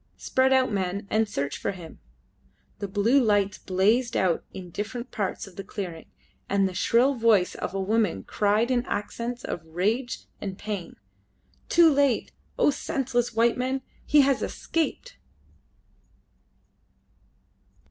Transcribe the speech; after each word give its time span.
Spread 0.17 0.51
out, 0.51 0.71
men, 0.71 1.05
and 1.11 1.29
search 1.29 1.59
for 1.59 1.73
him!" 1.73 1.99
Blue 2.79 3.21
lights 3.23 3.59
blazed 3.59 4.17
out 4.17 4.43
in 4.51 4.71
different 4.71 5.11
parts 5.11 5.45
of 5.45 5.57
the 5.57 5.63
clearing, 5.63 6.07
and 6.49 6.67
the 6.67 6.73
shrill 6.73 7.13
voice 7.13 7.53
of 7.53 7.75
a 7.75 7.79
woman 7.79 8.23
cried 8.23 8.71
in 8.71 8.83
accents 8.87 9.43
of 9.43 9.63
rage 9.63 10.25
and 10.41 10.57
pain 10.57 10.95
"Too 11.69 11.93
late! 11.93 12.31
O 12.57 12.71
senseless 12.71 13.35
white 13.35 13.57
men! 13.57 13.83
He 14.03 14.21
has 14.21 14.41
escaped!" 14.41 15.19